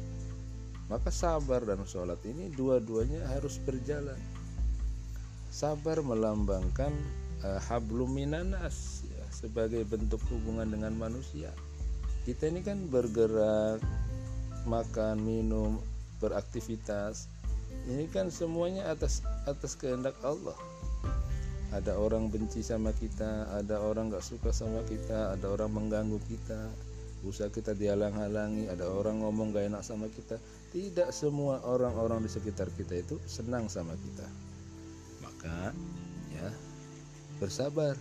maka 0.86 1.10
sabar 1.10 1.66
dan 1.66 1.82
sholat 1.82 2.22
ini 2.30 2.54
dua-duanya 2.54 3.26
harus 3.34 3.58
berjalan. 3.58 4.18
Sabar 5.50 6.04
melambangkan 6.04 6.94
uh, 7.42 7.58
hablum 7.66 8.14
minanas 8.14 9.08
ya, 9.10 9.26
sebagai 9.34 9.82
bentuk 9.88 10.22
hubungan 10.30 10.70
dengan 10.70 10.94
manusia. 10.94 11.50
Kita 12.28 12.50
ini 12.50 12.62
kan 12.62 12.86
bergerak, 12.90 13.82
makan, 14.70 15.22
minum, 15.26 15.82
beraktivitas. 16.22 17.30
Ini 17.86 18.10
kan 18.10 18.30
semuanya 18.30 18.90
atas 18.90 19.26
atas 19.50 19.74
kehendak 19.78 20.18
Allah. 20.22 20.58
Ada 21.74 21.98
orang 21.98 22.30
benci 22.30 22.62
sama 22.62 22.94
kita, 22.94 23.50
ada 23.52 23.82
orang 23.82 24.14
gak 24.14 24.24
suka 24.24 24.54
sama 24.54 24.86
kita, 24.86 25.34
ada 25.34 25.50
orang 25.50 25.74
mengganggu 25.74 26.22
kita, 26.30 26.72
usaha 27.26 27.50
kita 27.52 27.74
dihalang-halangi, 27.76 28.70
ada 28.70 28.86
orang 28.86 29.20
ngomong 29.20 29.52
gak 29.52 29.68
enak 29.74 29.84
sama 29.84 30.08
kita 30.08 30.40
tidak 30.76 31.16
semua 31.16 31.64
orang-orang 31.64 32.28
di 32.28 32.28
sekitar 32.28 32.68
kita 32.76 33.00
itu 33.00 33.16
senang 33.24 33.72
sama 33.72 33.96
kita. 33.96 34.28
Maka 35.24 35.72
ya 36.36 36.52
bersabar. 37.40 37.96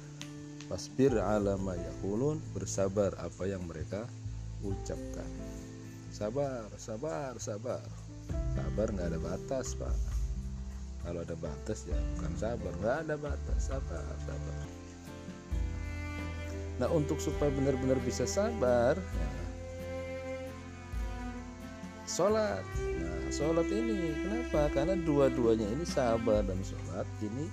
Pasbir 0.65 1.13
alama 1.21 1.77
yakulun 1.77 2.41
bersabar 2.57 3.13
apa 3.21 3.45
yang 3.47 3.63
mereka 3.69 4.09
ucapkan. 4.67 5.29
Sabar 6.11 6.67
sabar 6.75 7.39
sabar. 7.39 7.87
Sabar 8.59 8.87
nggak 8.91 9.07
ada 9.13 9.21
batas 9.23 9.79
pak. 9.79 9.95
Kalau 11.07 11.23
ada 11.23 11.37
batas 11.39 11.87
ya 11.87 11.95
bukan 12.19 12.35
sabar. 12.35 12.73
Nggak 12.83 12.97
ada 13.07 13.15
batas 13.15 13.61
sabar 13.71 14.15
sabar. 14.27 14.67
Nah 16.83 16.91
untuk 16.91 17.23
supaya 17.23 17.55
benar-benar 17.55 18.03
bisa 18.03 18.27
sabar 18.27 18.99
ya, 18.99 19.44
sholat. 22.05 22.65
Nah 22.81 23.29
sholat 23.33 23.69
ini 23.69 24.13
kenapa? 24.25 24.69
Karena 24.73 24.95
dua-duanya 24.97 25.69
ini 25.73 25.85
sabar 25.85 26.45
dan 26.45 26.61
sholat. 26.65 27.09
Ini 27.21 27.45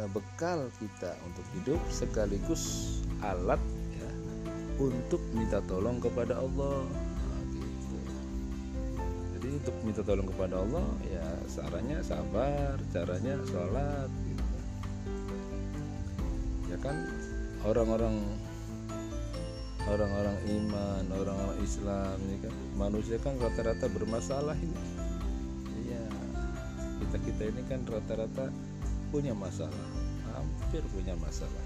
eh, 0.00 0.08
bekal 0.10 0.68
kita 0.80 1.12
untuk 1.28 1.46
hidup 1.56 1.80
sekaligus 1.92 2.96
alat 3.20 3.60
ya 3.96 4.10
untuk 4.80 5.20
minta 5.32 5.60
tolong 5.64 6.00
kepada 6.00 6.40
Allah. 6.40 6.84
Untuk 9.44 9.76
minta 9.86 10.02
tolong 10.02 10.28
kepada 10.28 10.60
Allah 10.60 10.84
ya 11.08 11.24
caranya 11.46 12.02
sabar 12.02 12.74
caranya 12.90 13.38
sholat 13.48 14.10
gitu. 14.28 14.44
Ya 16.68 16.78
kan? 16.80 16.96
Orang-orang 17.64 18.20
orang-orang 19.88 20.38
iman 20.48 21.04
orang-orang 21.12 21.58
Islam 21.60 22.16
ini 22.28 22.36
kan? 22.40 22.54
Manusia 22.76 23.16
kan 23.20 23.36
rata-rata 23.36 23.86
bermasalah 23.92 24.56
ini. 24.56 24.80
Iya. 25.84 26.04
Kita 27.04 27.16
kita 27.20 27.42
ini 27.52 27.62
kan 27.68 27.84
rata-rata 27.84 28.48
punya 29.12 29.36
masalah. 29.36 29.86
Hampir 30.32 30.82
punya 30.90 31.12
masalah. 31.20 31.64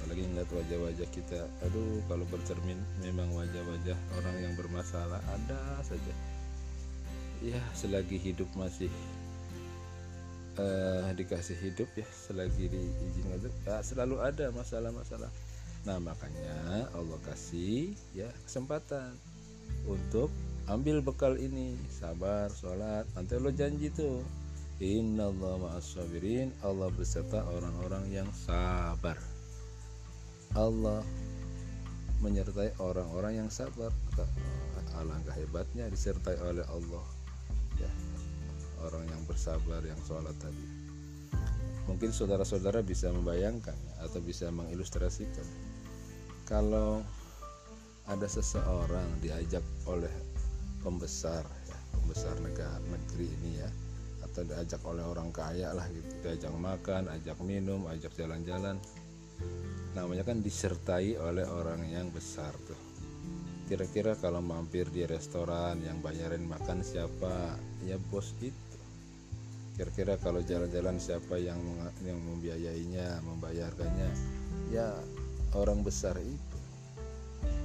Apalagi 0.00 0.28
ngeliat 0.28 0.50
wajah-wajah 0.52 1.08
kita. 1.10 1.48
Aduh 1.64 2.04
kalau 2.06 2.28
bercermin 2.28 2.76
memang 3.00 3.32
wajah-wajah 3.32 3.96
orang 4.20 4.36
yang 4.44 4.52
bermasalah 4.54 5.20
ada 5.32 5.80
saja. 5.80 6.14
Ya 7.40 7.60
selagi 7.76 8.20
hidup 8.20 8.48
masih 8.56 8.92
uh, 10.58 11.10
dikasih 11.14 11.56
hidup 11.60 11.88
ya 11.98 12.06
selagi 12.06 12.70
diizinkan 12.70 13.50
ya 13.66 13.82
selalu 13.82 14.22
ada 14.22 14.48
masalah-masalah 14.54 15.30
nah 15.84 16.00
makanya 16.00 16.88
Allah 16.96 17.20
kasih 17.28 17.92
ya 18.16 18.28
kesempatan 18.48 19.12
untuk 19.84 20.32
ambil 20.68 21.04
bekal 21.04 21.36
ini. 21.36 21.76
Sabar 21.92 22.48
sholat 22.52 23.04
nanti 23.12 23.36
Allah 23.36 23.52
janji 23.52 23.92
tuh. 23.92 24.24
Inna 24.82 25.30
Allah 25.30 25.54
ma'asabirin 25.60 26.50
Allah 26.66 26.90
beserta 26.90 27.46
orang-orang 27.46 28.10
yang 28.10 28.28
sabar. 28.34 29.14
Allah 30.58 31.04
menyertai 32.24 32.80
orang-orang 32.82 33.44
yang 33.44 33.50
sabar. 33.52 33.92
Alangkah 34.94 35.34
hebatnya 35.34 35.90
disertai 35.90 36.38
oleh 36.42 36.66
Allah. 36.70 37.06
Ya 37.78 37.90
orang 38.82 39.04
yang 39.10 39.22
bersabar 39.26 39.82
yang 39.82 39.98
sholat 40.06 40.34
tadi. 40.38 40.66
Mungkin 41.84 42.10
saudara-saudara 42.16 42.80
bisa 42.80 43.12
membayangkan 43.12 43.76
atau 44.00 44.20
bisa 44.24 44.48
mengilustrasikan 44.48 45.44
kalau 46.44 47.00
ada 48.04 48.28
seseorang 48.28 49.20
diajak 49.24 49.64
oleh 49.88 50.12
pembesar 50.84 51.44
ya, 51.68 51.78
pembesar 51.96 52.36
negara 52.44 52.80
negeri 52.84 53.26
ini 53.40 53.50
ya 53.60 53.70
atau 54.28 54.44
diajak 54.44 54.80
oleh 54.84 55.04
orang 55.04 55.32
kaya 55.32 55.72
lah 55.72 55.88
gitu 55.88 56.10
diajak 56.20 56.52
makan 56.52 57.08
ajak 57.08 57.38
minum 57.40 57.88
ajak 57.88 58.12
jalan-jalan 58.18 58.76
namanya 59.94 60.26
kan 60.26 60.42
disertai 60.42 61.14
oleh 61.16 61.46
orang 61.46 61.86
yang 61.86 62.10
besar 62.10 62.50
tuh. 62.66 62.78
Kira-kira 63.64 64.18
kalau 64.18 64.44
mampir 64.44 64.90
di 64.90 65.06
restoran 65.08 65.80
yang 65.80 66.02
bayarin 66.04 66.44
makan 66.44 66.84
siapa? 66.84 67.56
Ya 67.86 67.96
bos 68.10 68.34
itu. 68.42 68.52
Kira-kira 69.78 70.20
kalau 70.20 70.44
jalan-jalan 70.44 71.00
siapa 71.00 71.38
yang 71.40 71.58
yang 72.04 72.18
membiayainya 72.20 73.22
membayarkannya? 73.24 74.10
Ya 74.74 74.98
orang 75.54 75.80
besar 75.86 76.18
itu. 76.18 76.58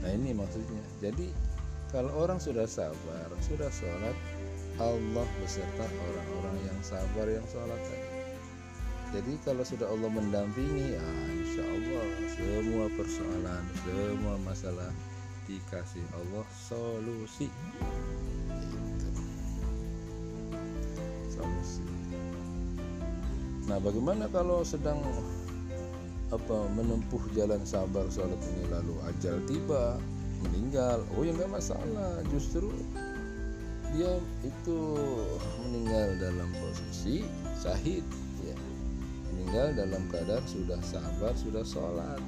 Nah 0.05 0.09
ini 0.13 0.31
maksudnya. 0.31 0.81
Jadi 1.03 1.29
kalau 1.89 2.13
orang 2.21 2.37
sudah 2.37 2.69
sabar 2.69 3.27
sudah 3.43 3.69
sholat 3.73 4.15
Allah 4.79 5.27
beserta 5.43 5.85
orang-orang 5.85 6.57
yang 6.63 6.79
sabar 6.85 7.27
yang 7.27 7.45
sholat 7.49 7.81
tadi. 7.83 8.09
Jadi 9.09 9.33
kalau 9.41 9.65
sudah 9.65 9.89
Allah 9.89 10.05
mendampingi 10.05 10.93
ya 10.93 11.07
insya 11.33 11.65
Allah 11.65 12.05
semua 12.37 12.85
persoalan 12.93 13.63
semua 13.81 14.35
masalah 14.45 14.93
dikasih 15.49 16.05
Allah 16.13 16.45
solusi. 16.53 17.49
Solusi. 21.33 21.81
Nah 23.65 23.81
bagaimana 23.81 24.29
kalau 24.29 24.61
sedang 24.61 25.01
apa 26.29 26.69
menempuh 26.77 27.21
jalan 27.33 27.61
sabar 27.65 28.05
sholat 28.13 28.37
ini 28.53 28.69
lalu 28.69 28.93
ajal 29.09 29.41
tiba 29.49 29.97
meninggal. 30.45 31.01
Oh 31.17 31.25
ya 31.25 31.33
nggak 31.33 31.49
masalah. 31.49 32.21
Justru 32.29 32.69
dia 33.89 34.21
itu 34.45 34.79
meninggal 35.65 36.21
dalam 36.21 36.49
posisi 36.53 37.25
syahid 37.57 38.05
ya. 38.45 38.55
Meninggal 39.33 39.73
dalam 39.73 40.05
keadaan 40.13 40.45
sudah 40.45 40.79
sabar 40.85 41.33
sudah 41.33 41.65
sholat. 41.65 42.21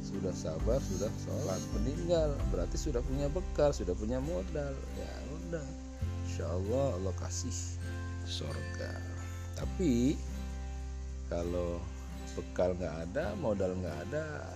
Sudah 0.00 0.32
sabar 0.32 0.80
sudah 0.80 1.12
sholat. 1.28 1.60
Meninggal 1.76 2.32
berarti 2.48 2.80
sudah 2.80 3.04
punya 3.04 3.28
bekal 3.28 3.76
sudah 3.76 3.92
punya 3.92 4.18
modal. 4.24 4.72
Ya 4.96 5.12
udah. 5.36 5.66
Insya 6.24 6.48
Allah 6.48 6.96
Allah 6.96 7.14
kasih 7.20 7.76
surga 8.24 9.20
tapi 9.60 10.16
kalau 11.30 11.78
bekal 12.34 12.74
nggak 12.74 13.06
ada 13.06 13.38
modal 13.38 13.70
nggak 13.78 13.98
ada 14.10 14.50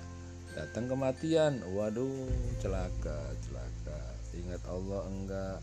datang 0.54 0.90
kematian. 0.90 1.62
Waduh 1.70 2.30
celaka 2.58 3.34
celaka. 3.46 4.00
Ingat 4.34 4.62
Allah 4.66 5.02
enggak 5.06 5.58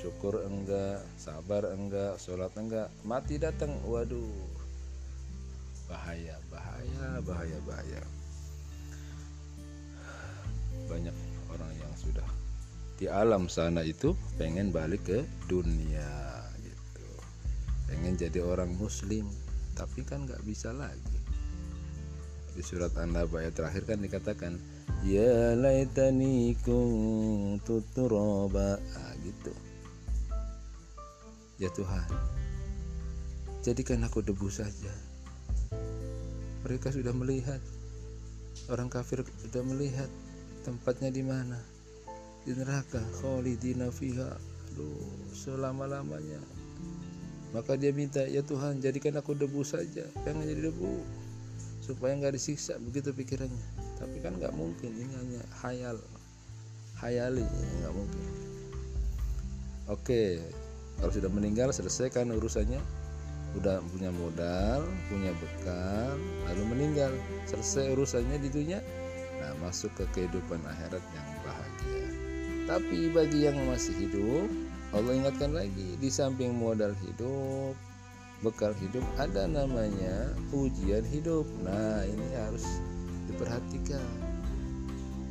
syukur 0.00 0.40
enggak 0.44 1.04
sabar 1.20 1.68
enggak 1.72 2.16
sholat 2.16 2.52
enggak 2.56 2.88
mati 3.04 3.36
datang. 3.36 3.76
Waduh 3.84 4.32
bahaya 5.88 6.36
bahaya 6.48 7.20
bahaya 7.24 7.58
bahaya. 7.64 8.02
Banyak 10.88 11.16
orang 11.52 11.72
yang 11.76 11.94
sudah 11.96 12.28
di 12.96 13.06
alam 13.06 13.46
sana 13.52 13.84
itu 13.84 14.16
pengen 14.40 14.72
balik 14.72 15.04
ke 15.04 15.18
dunia 15.48 16.44
gitu. 16.64 17.08
Pengen 17.88 18.16
jadi 18.16 18.40
orang 18.40 18.72
muslim 18.76 19.28
tapi 19.78 20.02
kan 20.02 20.26
nggak 20.26 20.42
bisa 20.42 20.74
lagi. 20.74 21.22
Di 22.58 22.62
surat 22.66 22.90
An-Naba 22.98 23.46
ayat 23.46 23.54
terakhir 23.54 23.86
kan 23.86 24.02
dikatakan 24.02 24.58
ya 25.06 25.54
laitani 25.54 26.58
kuntu 26.66 27.86
turaba. 27.94 28.74
Ah, 28.98 29.14
gitu. 29.22 29.54
Ya 31.62 31.70
Tuhan 31.70 32.10
jadikan 33.62 34.02
aku 34.02 34.24
debu 34.24 34.50
saja. 34.50 34.90
Mereka 36.66 36.90
sudah 36.90 37.14
melihat. 37.14 37.62
Orang 38.68 38.90
kafir 38.90 39.24
sudah 39.44 39.62
melihat 39.64 40.10
tempatnya 40.66 41.08
di 41.08 41.22
mana? 41.22 41.56
Di 42.42 42.52
neraka. 42.52 43.00
Khalidina 43.22 43.92
fiha. 43.92 44.34
Aduh 44.72 45.32
selama-lamanya 45.32 46.40
maka 47.56 47.80
dia 47.80 47.96
minta 47.96 48.20
ya 48.28 48.44
Tuhan 48.44 48.84
jadikan 48.84 49.16
aku 49.16 49.32
debu 49.32 49.64
saja. 49.64 50.04
Pengen 50.24 50.44
jadi 50.44 50.68
debu. 50.68 51.00
Supaya 51.80 52.12
nggak 52.20 52.36
disiksa 52.36 52.76
begitu 52.76 53.16
pikirannya. 53.16 53.66
Tapi 53.96 54.20
kan 54.20 54.36
nggak 54.36 54.52
mungkin 54.52 54.92
ini 54.92 55.14
hanya 55.16 55.42
hayal 55.64 55.96
hayali 57.00 57.46
nggak 57.80 57.94
mungkin. 57.96 58.24
Oke 59.88 60.44
kalau 61.00 61.12
sudah 61.14 61.30
meninggal 61.32 61.72
selesaikan 61.72 62.28
urusannya. 62.36 62.80
Udah 63.56 63.80
punya 63.80 64.12
modal 64.12 64.84
punya 65.08 65.32
bekal 65.40 66.20
lalu 66.52 66.62
meninggal. 66.76 67.12
Selesai 67.48 67.96
urusannya 67.96 68.36
di 68.44 68.52
dunia 68.52 68.84
nah 69.38 69.54
masuk 69.62 69.94
ke 69.96 70.04
kehidupan 70.12 70.60
akhirat 70.68 71.00
yang 71.00 71.28
bahagia. 71.46 72.06
Tapi 72.68 73.08
bagi 73.08 73.48
yang 73.48 73.56
masih 73.64 73.96
hidup 73.96 74.67
Allah 74.96 75.12
ingatkan 75.12 75.52
lagi 75.52 76.00
di 76.00 76.08
samping 76.08 76.56
modal 76.56 76.96
hidup 77.04 77.76
bekal 78.38 78.70
hidup 78.78 79.02
ada 79.18 79.50
namanya 79.50 80.30
ujian 80.54 81.02
hidup. 81.02 81.46
Nah 81.66 82.06
ini 82.06 82.26
harus 82.38 82.78
diperhatikan. 83.26 84.06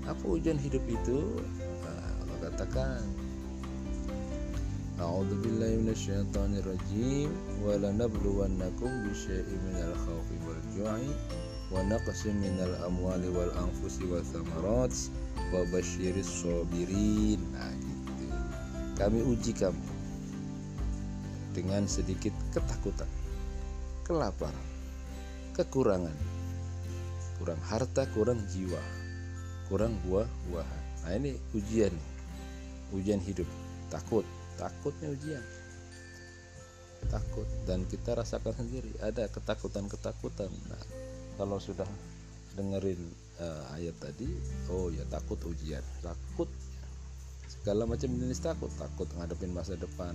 Apa 0.07 0.23
ujian 0.23 0.59
hidup 0.59 0.83
itu? 0.87 1.35
Nah, 1.83 2.07
Allah 2.23 2.37
katakan 2.47 3.03
A'udzu 4.97 5.37
billahi 5.45 5.77
minasyaitonir 5.77 6.65
rajim 6.65 7.29
wa 7.61 7.77
lanabluwannakum 7.77 8.89
bisyai'in 9.05 9.61
minal 9.69 9.93
khawfi 9.93 10.35
wal 10.41 10.63
ju'i 10.73 11.13
wa 11.69 11.85
naqsim 11.85 12.33
minal 12.41 12.73
amwali 12.81 13.29
wal 13.29 13.53
anfusi 13.61 14.09
wa 14.09 14.25
thamarat 14.25 14.95
wa 15.53 15.61
basyiris 15.69 16.41
sabirin. 16.41 17.37
Nah 17.53 17.69
kami 18.97 19.21
uji 19.21 19.53
kamu 19.53 19.87
dengan 21.53 21.85
sedikit 21.85 22.33
ketakutan 22.53 23.09
kelaparan 24.03 24.67
kekurangan. 25.53 26.17
Kurang 27.37 27.61
harta 27.69 28.09
kurang 28.17 28.41
jiwa 28.49 28.81
kurang 29.67 29.99
buah-buahan. 30.07 30.83
Nah 31.03 31.11
ini 31.15 31.35
ujian. 31.51 31.91
Ujian 32.95 33.19
hidup. 33.19 33.47
Takut. 33.91 34.23
Takutnya 34.55 35.11
ujian. 35.11 35.43
Takut. 37.11 37.47
Dan 37.67 37.83
kita 37.85 38.15
rasakan 38.15 38.55
sendiri 38.55 38.91
ada 39.03 39.27
ketakutan-ketakutan. 39.27 40.49
Nah 40.71 40.83
kalau 41.35 41.59
sudah 41.59 41.87
dengerin 42.57 42.97
uh, 43.37 43.75
ayat 43.77 43.93
tadi 44.01 44.27
oh 44.71 44.89
ya 44.89 45.03
takut 45.11 45.37
ujian. 45.45 45.83
Takut 45.99 46.47
segala 47.47 47.87
macam 47.87 48.11
jenis 48.11 48.43
takut. 48.43 48.69
Takut 48.75 49.07
ngadepin 49.15 49.55
masa 49.55 49.79
depan. 49.79 50.13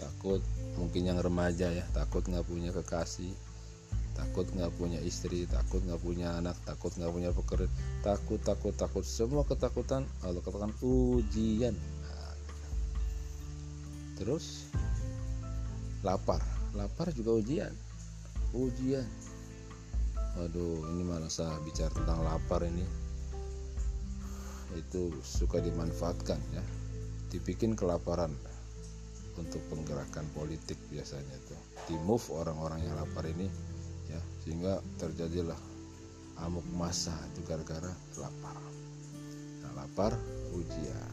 Takut 0.00 0.42
mungkin 0.80 1.06
yang 1.12 1.20
remaja 1.20 1.70
ya. 1.70 1.84
Takut 1.92 2.24
nggak 2.24 2.48
punya 2.48 2.72
kekasih. 2.72 3.32
Takut 4.16 4.48
nggak 4.50 4.72
punya 4.80 4.98
istri. 5.04 5.44
Takut 5.46 5.84
nggak 5.84 6.00
punya 6.00 6.40
anak. 6.40 6.56
Takut 6.64 6.90
nggak 6.96 7.12
punya 7.12 7.30
pekerjaan 7.30 7.72
takut 8.02 8.42
takut 8.42 8.74
takut. 8.74 9.04
Semua 9.06 9.46
ketakutan 9.46 10.02
Allah 10.26 10.42
katakan 10.42 10.74
ujian. 10.82 11.76
Nah, 11.76 12.34
terus 14.18 14.66
lapar. 16.02 16.42
Lapar 16.74 17.14
juga 17.14 17.38
ujian. 17.38 17.72
Ujian. 18.52 19.06
Waduh, 20.32 20.88
ini 20.96 21.04
malah 21.04 21.28
saya 21.28 21.60
bicara 21.60 21.92
tentang 21.92 22.24
lapar 22.24 22.64
ini. 22.64 23.01
Itu 24.76 25.12
suka 25.24 25.60
dimanfaatkan 25.60 26.40
ya. 26.52 26.64
Dibikin 27.32 27.72
kelaparan 27.72 28.32
untuk 29.40 29.64
penggerakan 29.72 30.28
politik 30.36 30.76
biasanya 30.92 31.36
tuh. 31.48 31.60
Di 31.88 31.96
move 31.96 32.24
orang-orang 32.32 32.84
yang 32.84 32.94
lapar 32.96 33.24
ini 33.28 33.48
ya 34.08 34.20
sehingga 34.44 34.82
terjadilah 35.00 35.56
amuk 36.44 36.64
masa 36.76 37.14
itu 37.32 37.40
gara-gara 37.48 37.92
lapar. 38.20 38.58
Nah, 39.64 39.72
lapar 39.78 40.12
ujian. 40.52 41.12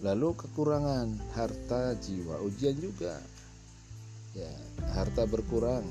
Lalu 0.00 0.32
kekurangan 0.38 1.34
harta 1.34 1.98
jiwa 1.98 2.40
ujian 2.46 2.78
juga. 2.78 3.18
Ya, 4.36 4.52
harta 4.94 5.26
berkurang 5.26 5.82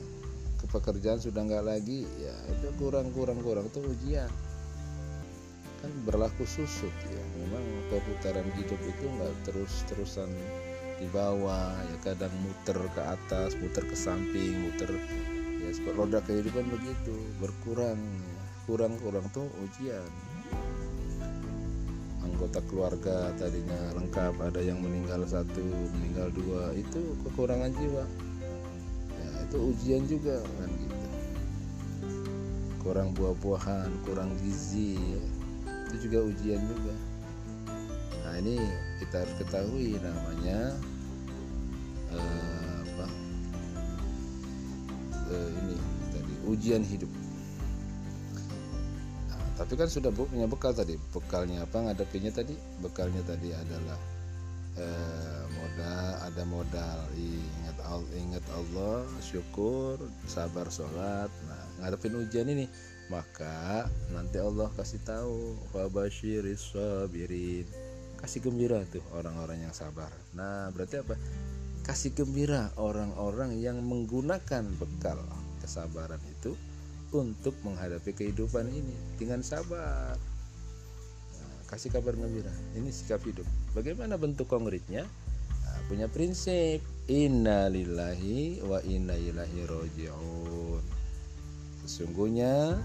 pekerjaan 0.67 1.21
sudah 1.21 1.47
nggak 1.47 1.63
lagi 1.63 2.03
ya 2.19 2.35
itu 2.51 2.67
kurang 2.75 3.13
kurang 3.15 3.39
kurang 3.39 3.69
itu 3.71 3.79
ujian 3.79 4.27
kan 5.81 5.91
berlaku 6.05 6.43
susut 6.43 6.93
ya. 7.07 7.23
Memang 7.41 7.63
perputaran 7.93 8.47
hidup 8.57 8.79
itu 8.83 9.05
nggak 9.05 9.33
terus 9.45 9.85
terusan 9.89 10.29
di 10.97 11.07
bawah 11.13 11.77
ya. 11.77 11.97
Kadang 12.13 12.33
muter 12.41 12.77
ke 12.93 13.01
atas 13.01 13.53
muter 13.57 13.85
ke 13.85 13.95
samping 13.97 14.67
muter 14.67 14.89
ya 15.57 15.69
seperti 15.73 15.97
roda 15.97 16.19
kehidupan 16.23 16.69
begitu 16.69 17.15
berkurang 17.41 17.99
kurang 18.69 18.99
kurang 19.01 19.25
tuh 19.31 19.47
ujian. 19.63 20.05
Anggota 22.21 22.59
keluarga 22.69 23.33
tadinya 23.39 23.97
lengkap 23.97 24.35
ada 24.43 24.61
yang 24.61 24.77
meninggal 24.83 25.25
satu 25.25 25.63
meninggal 25.97 26.29
dua 26.35 26.75
itu 26.75 27.15
kekurangan 27.25 27.71
jiwa. 27.73 28.05
Itu 29.47 29.71
ujian 29.71 30.03
juga 30.05 30.43
kan 30.43 30.69
gitu. 30.75 30.97
Kurang 32.83 33.15
buah-buahan 33.15 33.89
kurang 34.03 34.35
gizi 34.43 34.99
ya. 34.99 35.36
Itu 35.87 36.11
juga 36.11 36.27
ujian 36.27 36.61
juga. 36.67 36.93
Nah 38.27 38.33
ini 38.43 38.59
kita 38.99 39.23
harus 39.23 39.35
ketahui 39.39 39.95
namanya 40.03 40.75
uh, 42.11 42.77
apa? 42.83 43.07
Uh, 45.31 45.49
ini 45.63 45.75
tadi 46.11 46.33
ujian 46.47 46.83
hidup. 46.83 47.11
Nah, 49.31 49.39
tapi 49.55 49.73
kan 49.79 49.87
sudah 49.87 50.11
punya 50.11 50.45
bekal 50.45 50.75
tadi. 50.75 50.99
Bekalnya 51.15 51.63
apa? 51.63 51.87
Ngadepinnya 51.87 52.35
tadi 52.35 52.53
bekalnya 52.83 53.23
tadi 53.23 53.55
adalah 53.55 53.99
uh, 54.75 55.43
modal 55.55 56.11
ada 56.27 56.43
modal. 56.43 56.99
Ingat 57.15 57.77
ingat 58.19 58.45
Allah 58.51 59.07
syukur 59.23 59.95
sabar 60.27 60.67
sholat. 60.67 61.31
Nah 61.47 61.63
ngadepin 61.79 62.19
ujian 62.19 62.51
ini 62.51 62.67
maka 63.07 63.87
nanti 64.11 64.39
Allah 64.39 64.67
kasih 64.75 64.99
tahu 65.07 65.55
fabasyiris 65.71 66.75
sabirin. 66.75 67.63
Kasih 68.19 68.43
gembira 68.43 68.83
tuh 68.89 69.03
orang-orang 69.15 69.63
yang 69.63 69.73
sabar. 69.75 70.11
Nah 70.35 70.67
berarti 70.75 70.99
apa? 70.99 71.15
Kasih 71.87 72.11
gembira 72.11 72.67
orang-orang 72.75 73.55
yang 73.63 73.79
menggunakan 73.79 74.67
bekal 74.75 75.19
kesabaran 75.63 76.19
itu 76.27 76.51
untuk 77.15 77.55
menghadapi 77.63 78.11
kehidupan 78.11 78.67
ini 78.67 78.95
dengan 79.15 79.39
sabar. 79.39 80.19
Nah, 81.39 81.59
kasih 81.71 81.95
kabar 81.95 82.11
gembira. 82.19 82.51
Ini 82.75 82.91
sikap 82.91 83.23
hidup. 83.23 83.47
Bagaimana 83.71 84.19
bentuk 84.19 84.51
konkretnya? 84.51 85.07
Nah, 85.63 85.79
punya 85.87 86.11
prinsip. 86.11 86.83
Innalillahi 87.07 88.59
wa 88.67 88.83
inna 88.83 89.15
ilaihi 89.15 89.63
roji'un 89.63 90.96
sesungguhnya 91.87 92.75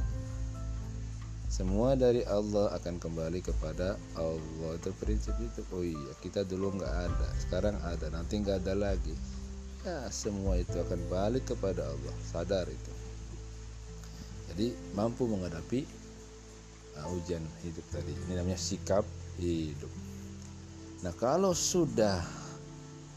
semua 1.53 1.93
dari 1.93 2.25
Allah 2.25 2.73
akan 2.81 2.97
kembali 2.97 3.45
kepada 3.45 4.01
Allah. 4.17 4.73
Itu 4.81 4.89
prinsip 4.97 5.37
itu. 5.37 5.61
Oh 5.69 5.85
iya 5.85 6.17
kita 6.25 6.49
dulu 6.49 6.81
nggak 6.81 6.95
ada. 7.13 7.29
Sekarang 7.37 7.77
ada 7.85 8.09
nanti 8.09 8.41
nggak 8.41 8.65
ada 8.65 8.73
lagi. 8.73 9.13
Ya 9.85 10.09
semua 10.09 10.57
itu 10.57 10.73
akan 10.81 10.97
balik 11.13 11.53
kepada 11.53 11.85
Allah. 11.85 12.15
Sadar 12.25 12.65
itu. 12.73 12.93
Jadi 14.49 14.73
mampu 14.97 15.29
menghadapi 15.29 15.85
uh, 16.97 17.17
ujian 17.21 17.45
hidup 17.61 17.85
tadi. 17.93 18.17
Ini 18.17 18.41
namanya 18.41 18.57
sikap 18.57 19.05
hidup. 19.37 19.93
Nah 21.05 21.13
kalau 21.21 21.53
sudah 21.53 22.42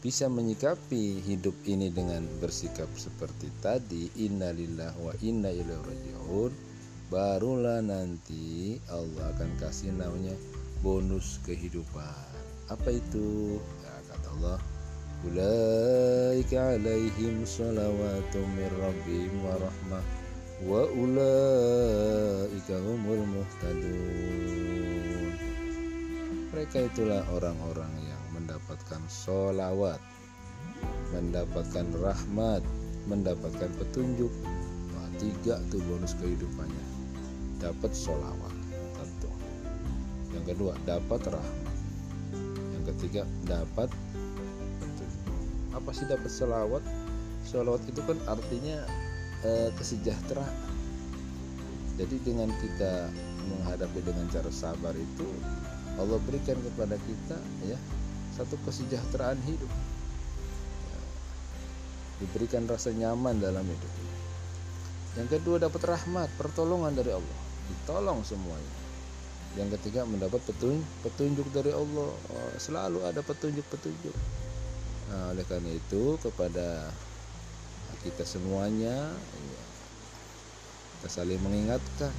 bisa 0.06 0.30
menyikapi 0.30 1.18
hidup 1.18 1.66
ini 1.66 1.90
dengan 1.90 2.22
bersikap 2.38 2.86
seperti 2.94 3.50
tadi 3.58 4.06
innalillah 4.22 4.94
wa 5.02 5.10
inna 5.18 5.50
ilaihi 5.50 5.82
rajiun. 5.82 6.54
Barulah 7.10 7.82
nanti 7.82 8.78
Allah 8.86 9.34
akan 9.34 9.50
kasih 9.58 9.90
namanya 9.90 10.30
bonus 10.78 11.42
kehidupan. 11.42 12.30
Apa 12.70 12.94
itu? 12.94 13.58
Ya, 13.82 14.14
kata 14.14 14.30
Allah 14.38 14.62
ulaika 15.26 16.78
alaihim 16.78 17.42
salawatu 17.42 18.46
min 18.54 18.70
rabbihim 18.78 19.34
wa 19.42 19.58
rahmah 19.58 20.06
wa 20.70 20.86
ulaika 20.94 22.78
humul 22.78 23.26
muhtadun. 23.26 25.34
Mereka 26.54 26.94
itulah 26.94 27.26
orang-orang 27.34 27.90
yang 28.06 28.15
mendapatkan 28.46 29.02
solawat 29.10 29.98
mendapatkan 31.10 31.82
rahmat 31.98 32.62
mendapatkan 33.10 33.66
petunjuk 33.74 34.30
nah, 34.94 35.10
tiga 35.18 35.58
tuh 35.66 35.82
bonus 35.90 36.14
kehidupannya. 36.14 36.86
Dapat 37.58 37.90
solawat 37.90 38.54
satu 38.94 39.26
yang 40.30 40.46
kedua 40.46 40.78
dapat 40.86 41.26
rahmat. 41.26 41.74
Yang 42.78 42.84
ketiga 42.94 43.22
dapat 43.50 43.90
petunjuk. 44.78 45.10
Apa 45.74 45.90
sih 45.90 46.06
dapat 46.06 46.30
solawat 46.30 46.86
solawat 47.42 47.82
itu 47.90 47.98
kan 48.06 48.14
artinya 48.30 48.78
eh, 49.42 49.74
kesejahteraan 49.74 50.54
jadi 51.98 52.14
dengan 52.22 52.54
kita 52.62 53.10
menghadapi 53.50 54.06
dengan 54.06 54.30
cara 54.30 54.54
sabar 54.54 54.94
itu 54.94 55.26
Allah 55.98 56.22
berikan 56.22 56.54
kepada 56.62 56.94
kita 56.94 57.38
ya 57.66 57.78
satu 58.36 58.60
kesejahteraan 58.68 59.40
hidup. 59.48 59.72
Diberikan 62.20 62.68
rasa 62.68 62.92
nyaman 62.92 63.40
dalam 63.40 63.64
hidup. 63.64 63.92
Yang 65.16 65.40
kedua 65.40 65.56
dapat 65.56 65.82
rahmat 65.84 66.28
pertolongan 66.36 66.92
dari 66.92 67.16
Allah. 67.16 67.40
Ditolong 67.72 68.20
semuanya. 68.20 68.76
Yang 69.56 69.80
ketiga 69.80 70.04
mendapat 70.04 70.44
petunjuk 70.44 70.84
petunjuk 71.00 71.48
dari 71.48 71.72
Allah. 71.72 72.12
Oh, 72.12 72.50
selalu 72.60 73.00
ada 73.08 73.24
petunjuk-petunjuk. 73.24 74.16
Nah 75.08 75.32
oleh 75.32 75.44
karena 75.48 75.72
itu 75.72 76.20
kepada 76.20 76.92
kita 78.04 78.22
semuanya 78.28 79.16
ya, 79.16 79.64
kita 81.00 81.08
saling 81.08 81.40
mengingatkan. 81.40 82.12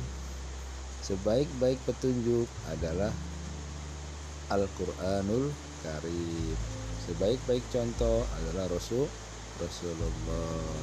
Sebaik-baik 1.06 1.78
petunjuk 1.86 2.50
adalah 2.74 3.14
Al-Quranul 4.50 5.54
Karim. 5.88 6.60
Sebaik-baik 7.08 7.64
contoh 7.72 8.28
adalah 8.44 8.68
Rasul 8.68 9.08
Rasulullah. 9.64 10.76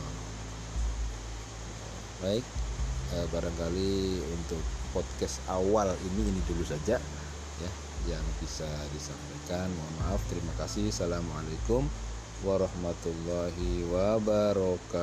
Baik 2.24 2.44
eh, 3.12 3.26
barangkali 3.28 4.24
untuk 4.32 4.64
podcast 4.96 5.44
awal 5.52 5.92
ini 6.00 6.22
ini 6.32 6.40
dulu 6.48 6.64
saja 6.64 6.96
ya 7.60 7.70
yang 8.08 8.24
bisa 8.40 8.64
disampaikan. 8.96 9.68
Mohon 9.76 9.94
maaf 10.00 10.24
terima 10.32 10.56
kasih. 10.56 10.88
Assalamualaikum 10.88 11.84
warahmatullahi 12.40 13.84
wabarakatuh 13.92 14.94